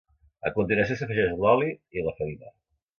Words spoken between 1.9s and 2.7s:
i la farina.